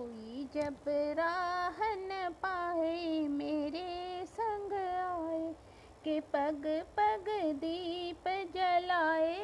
[0.00, 5.54] कोई जब राह न पाए मेरे संग आए,
[6.04, 6.62] के पग
[6.96, 8.24] पग दीप
[8.54, 9.36] जलाए।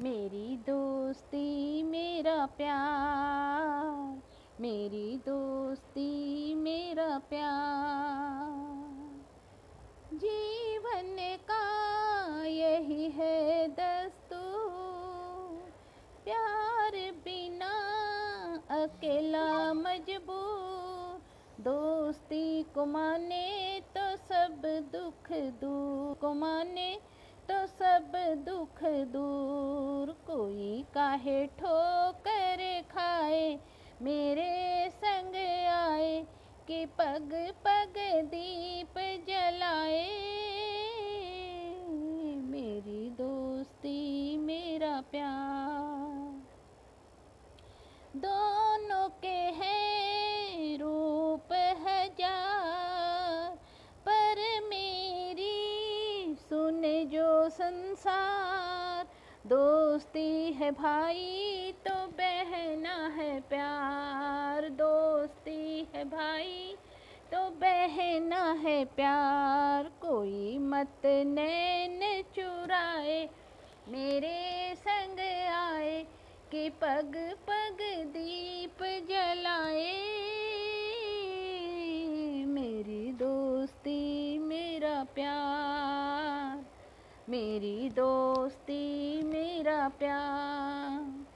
[0.00, 4.22] मेरी दोस्ती, मेरा प्यार,
[4.60, 8.78] मेरी दोस्ती, मेरा प्यार।
[10.14, 11.16] जीवन
[18.88, 21.22] अकेला मजबूर
[21.60, 27.00] दोस्ती को माने तो सब दुख दूर। को माने
[27.50, 28.12] तो सब
[28.46, 33.58] दुख दूर। कोई काहे ठोकर खाए,
[34.02, 35.34] मेरे संग
[35.66, 36.26] आए,
[36.66, 37.94] कि पग पग
[38.24, 40.08] दीप जलाए।
[42.40, 45.88] मेरी दोस्ती, मेरा प्यार।
[48.16, 48.67] दोनों
[49.20, 51.52] के हैं, रूप
[51.82, 53.56] हज़ार
[54.06, 54.36] पर
[54.68, 59.06] मेरी सुन जो संसार।
[59.46, 66.76] दोस्ती है भाई तो बहना है प्यार। दोस्ती है भाई
[67.32, 72.00] तो बहना है प्यार। कोई मत नैन
[72.34, 73.18] चुराए,
[73.88, 75.20] मेरे संग
[75.54, 76.06] आए।
[76.52, 79.98] कि पग पग दीप जलाए।
[82.46, 86.64] मेरी दोस्ती, मेरा प्यार।
[87.28, 91.26] मेरी दोस्ती, मेरा प्यार।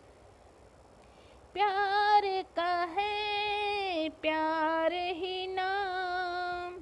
[1.52, 2.22] प्यार
[2.56, 6.74] का है, प्यार ही नाम।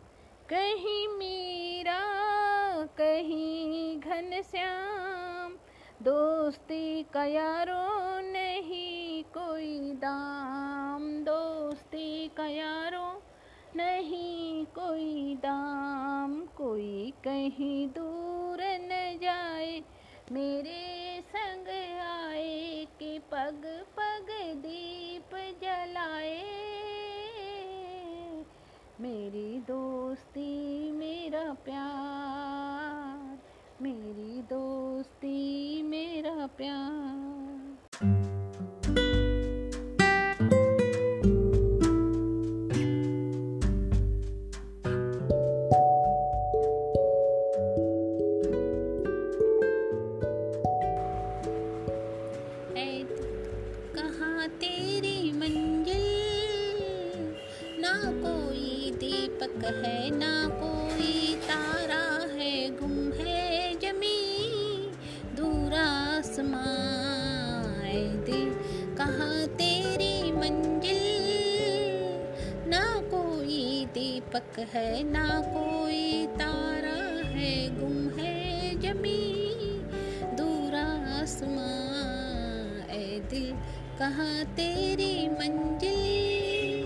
[0.48, 2.00] कहीं मीरा,
[2.86, 5.56] कहीं घन श्याम
[6.02, 7.89] दोस्ती का यारों
[16.80, 19.82] कोई कहीं दूर न जाए,
[20.32, 21.68] मेरे संग
[22.00, 26.38] आए कि पग पग दीप जलाए।
[29.00, 30.52] मेरी दोस्ती,
[30.92, 33.38] मेरा प्यार,
[33.82, 37.19] मेरी दोस्ती, मेरा प्यार।
[74.50, 76.94] दीपक है ना कोई तारा
[77.30, 79.20] है, गुम है जमी
[80.38, 81.68] दूर आसमां
[82.90, 83.52] ए दिल
[83.98, 86.82] कहाँ तेरी मंजिल?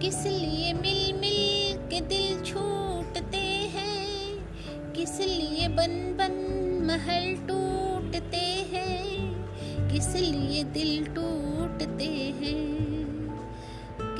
[0.00, 3.44] किस लिए मिल मिल के दिल छूटते
[3.74, 4.92] हैं?
[4.92, 6.40] किस लिए बन बन
[6.86, 9.90] महल टूटते हैं?
[9.92, 12.12] किस लिए दिल टूटते
[12.42, 12.93] हैं?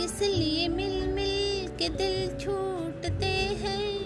[0.05, 3.31] किस लिए मिल मिल के दिल छूटते
[3.63, 3.99] हैं?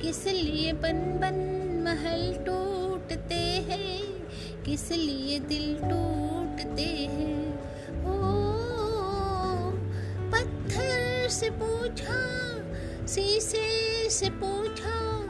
[0.00, 1.36] किस लिए बन बन
[1.84, 4.02] महल टूटते हैं?
[4.62, 7.54] किस लिए दिल टूटते हैं?
[8.04, 8.22] ओ,
[10.32, 12.20] पत्थर से पूछा,
[13.06, 15.26] शीशे से पूछा,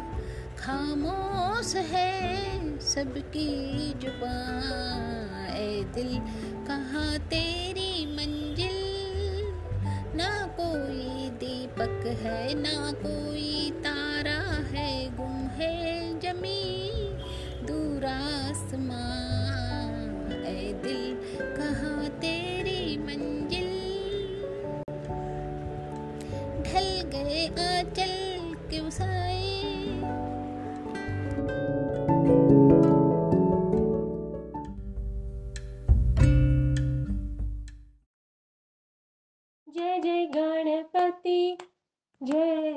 [0.58, 6.18] खामोश है सबकी ज़ुबान। ए दिल
[6.66, 7.57] कहाँ तेरी
[12.22, 14.40] है ना कोई तारा
[14.72, 15.74] है गुम है
[16.20, 16.60] जमी
[17.68, 19.27] दूर आसमां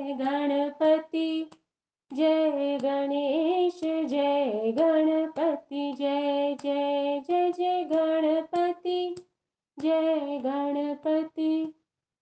[0.02, 1.50] गणपति।
[2.12, 9.16] जय गणेश, जय गणपति, जय जय जय जय गणपति।
[9.78, 11.74] जय गणपति,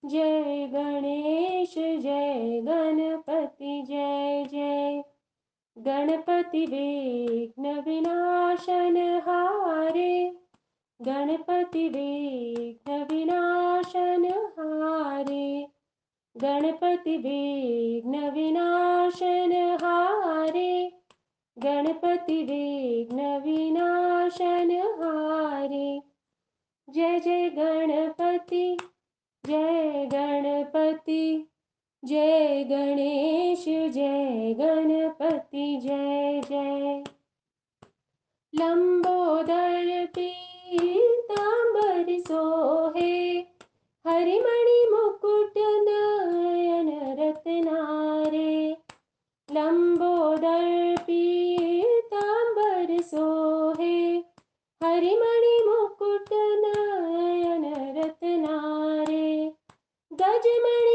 [0.04, 5.04] जय गणेश, जय गणपति, जय जय।
[5.78, 10.36] गणपति विघ्न विनाशन हारे।
[11.02, 15.69] गणपति विघ्न विनाशन हारे।
[16.36, 20.92] गणपति विघ्न विनाशन हारे।
[21.58, 26.02] गणपति विघ्न विनाशन हारे।
[26.90, 28.78] जय जय गणपति
[29.46, 31.48] जय गणपति,
[32.04, 37.04] जय गणेश, जय गणपति, जय जय।
[38.54, 43.49] लंबोदर पीतांबर सोहे
[44.10, 48.54] हरिमणि मुकुट नयन रत्नारे
[49.48, 54.00] लंबोदर पीतांबर सोहे।
[54.80, 56.32] हरिमणि मुकुट
[56.64, 57.64] नयन
[57.98, 59.28] रत्नारे
[60.12, 60.89] गजमणि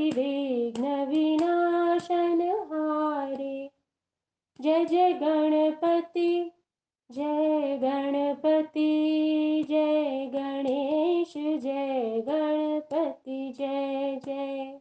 [0.00, 3.70] गणपति विघ्न विनाशन हारे।
[4.60, 6.50] जय जय गणपति
[7.12, 14.80] जय गणपति, जय गणेश, जय गणपति, जय जय।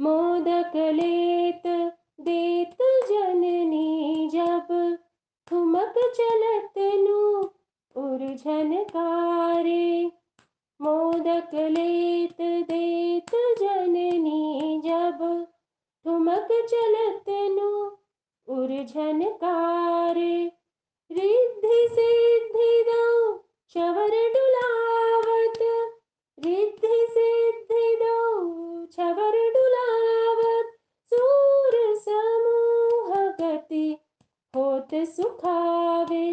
[0.00, 1.62] मोदक लेत
[2.20, 4.98] देत जननी जब
[5.48, 7.50] ठुमक चलत नु
[7.96, 10.10] उर्झनकारे
[10.80, 12.40] मोदक लेत
[12.70, 13.30] देत
[13.60, 15.18] जननी जब
[16.04, 17.70] ठुमक चलत नु
[18.48, 20.34] उर्झनकारे
[21.10, 23.04] रिद्धि सिद्धि दो
[23.70, 25.58] चवर डुलावत।
[26.38, 28.18] रिद्धि सिद्धि दो
[28.86, 30.76] छवर डुलावत।
[31.12, 33.86] सूर समूह गति
[34.54, 36.26] होत सुखावे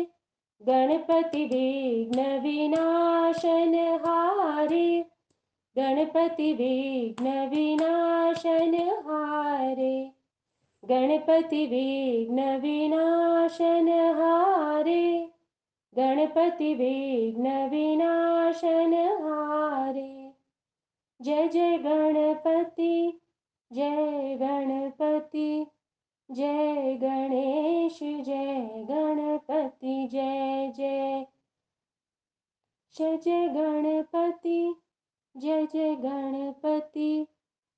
[0.68, 3.74] गणपति विघ्न विनाशन
[4.06, 4.88] हारे
[5.76, 8.76] गणपति विघ्न विनाशन
[9.08, 9.96] हारे
[10.84, 13.90] गणपति विघ्न विनाशन
[14.20, 15.04] हारे
[15.96, 18.94] गणपति विघ्न विनाशन
[19.24, 20.12] हारे
[21.20, 23.20] जय जय गणपति
[23.72, 25.66] जय गणपति
[26.30, 29.83] जय गणेश जय गणपति
[32.98, 34.76] जय जय गणपति,
[35.38, 37.28] जय जय गणपति,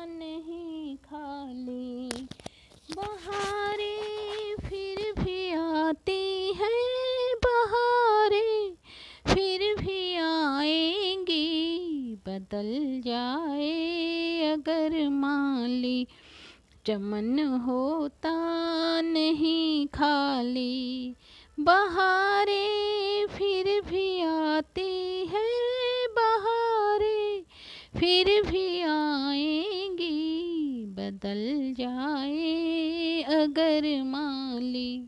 [0.06, 2.11] नहीं खाली।
[2.96, 3.96] बहारे
[4.56, 6.88] फिर भी आती है
[12.28, 16.06] बदल जाए अगर माली।
[16.86, 18.32] चमन होता
[19.00, 21.14] नहीं खाली।
[21.60, 22.66] बहारे
[23.26, 25.48] फिर भी आती है
[26.06, 27.44] बहारे।
[27.98, 30.44] फिर भी आएँगी,
[30.84, 35.02] बदल जाए अगर माली।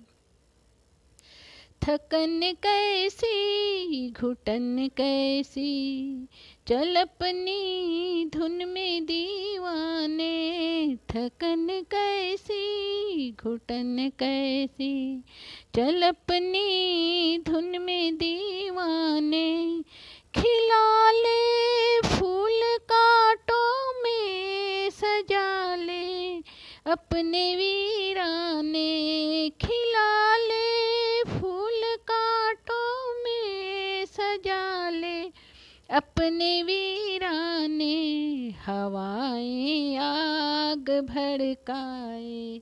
[1.88, 3.34] थकन कैसी,
[4.10, 5.70] घुटन कैसी,
[6.68, 10.34] चल अपनी धुन में दीवाने।
[11.10, 12.64] थकन कैसी,
[13.30, 15.25] घुटन कैसी,
[15.76, 19.80] चल अपनी धुन में दीवाने।
[20.34, 22.60] खिला ले फूल
[22.92, 26.37] कांटों में सजा ले
[26.87, 28.90] अपने वीराने।
[35.90, 42.61] अपने वीराने हवाएँ आग भड़काए,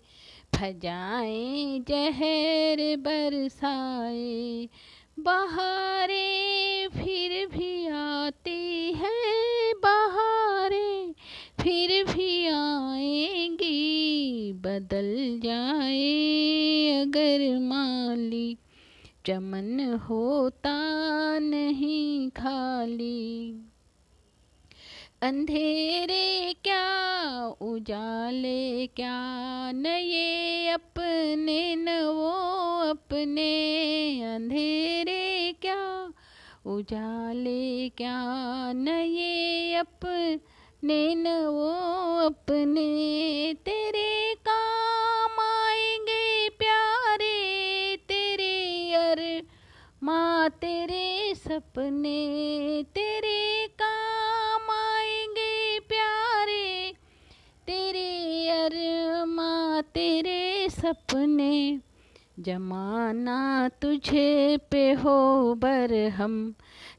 [0.54, 4.68] फजाएँ जहर बरसाए।
[5.18, 11.14] बहारें फिर भी आती है, बहारें
[11.60, 15.40] फिर भी आएँगी, बदल
[19.28, 20.74] चमन होता
[21.38, 23.50] नहीं खाली।
[25.22, 26.84] अंधेरे क्या,
[27.46, 29.18] उजाले क्या
[29.72, 32.30] न ये अपने न वो
[32.90, 33.52] अपने।
[34.22, 36.12] अंधेरे क्या,
[36.66, 38.18] उजाले क्या
[38.72, 40.40] न ये अपने
[40.84, 41.70] नैन वो
[42.26, 42.88] अपने।
[43.54, 44.07] तेरे
[50.48, 52.18] तेरे सपने,
[52.94, 56.94] तेरे काम आएँगे प्यारे।
[57.66, 58.76] तेरे अर
[59.24, 61.78] माँ तेरे सपने,
[62.38, 66.54] जमाना तुझे पे हो बर हम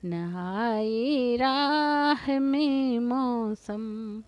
[0.06, 4.24] नहाए राह में मौसम,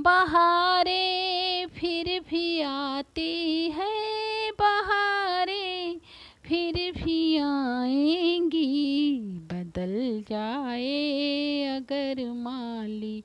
[0.00, 6.00] बहारे फिर भी आती है बहारे।
[6.44, 7.21] फिर भी
[9.82, 13.24] बदल जाए अगर माली।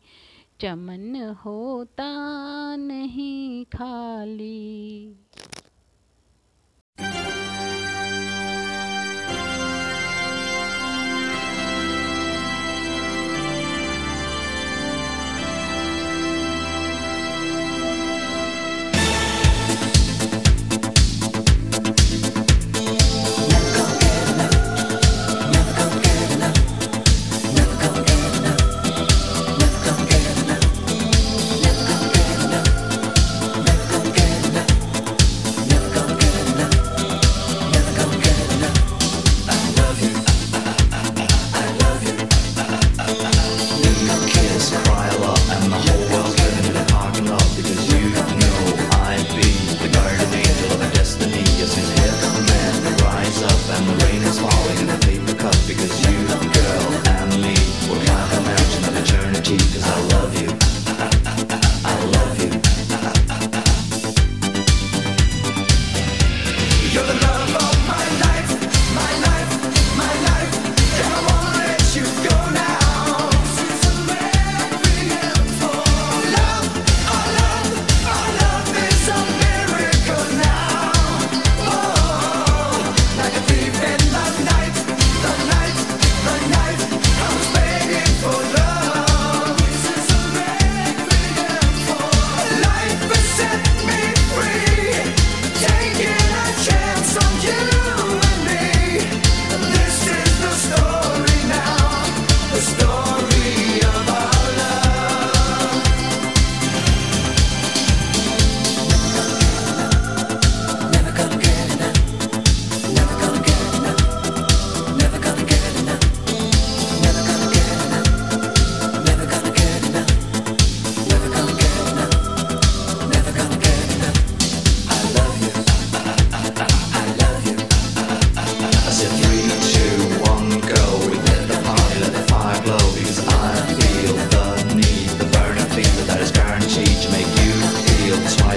[0.61, 2.11] चमन होता
[2.75, 5.07] नहीं खाली।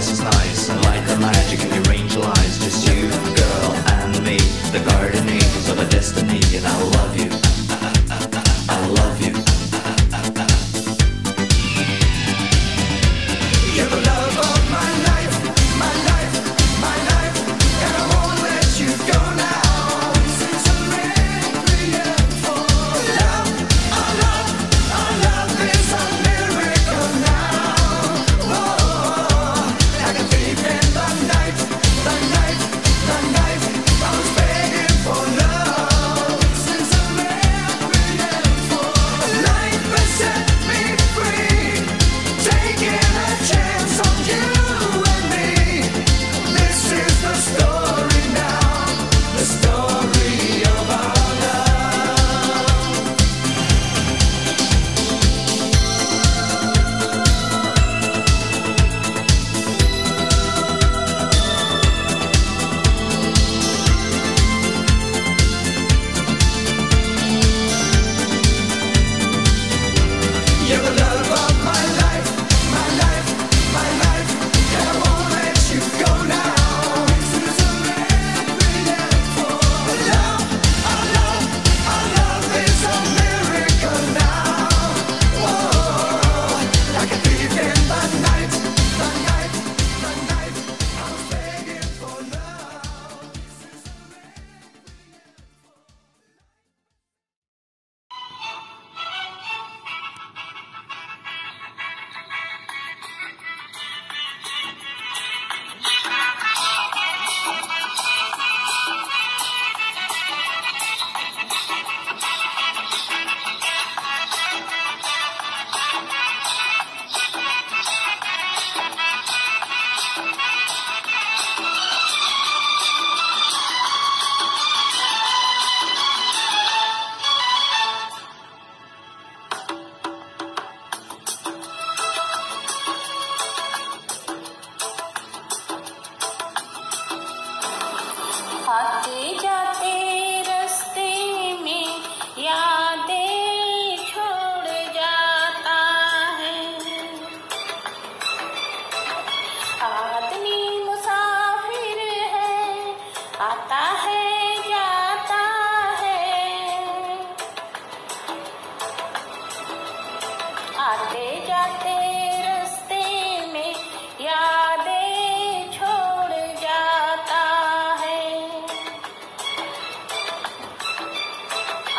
[0.02, 4.38] slice and Like a magic in your angel eyes, Just you, girl, and me
[4.72, 7.39] The guardian angels of our destiny And I love you.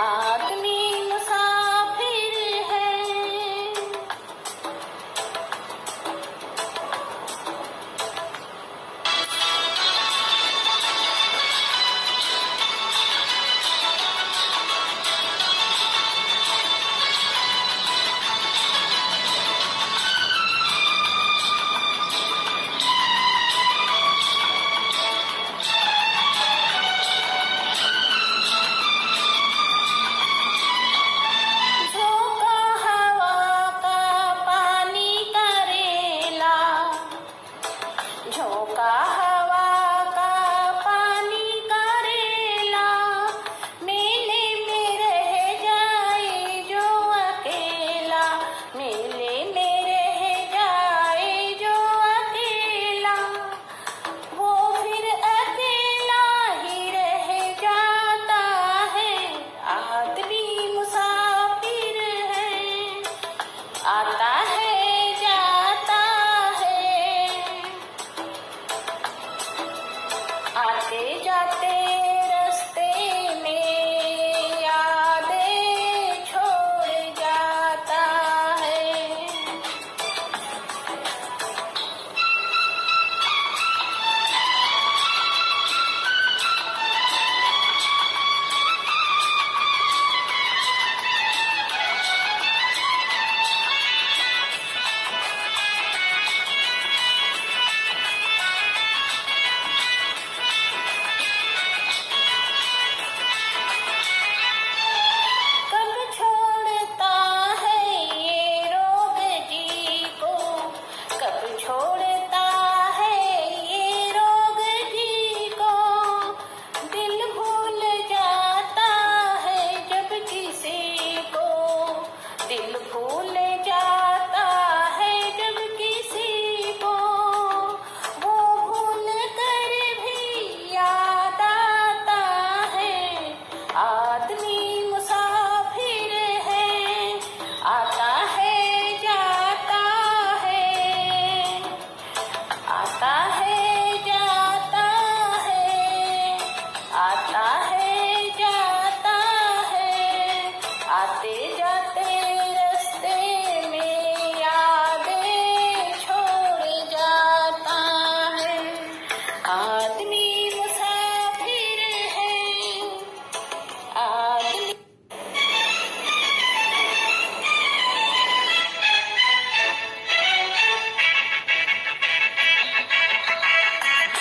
[0.04, 0.31] I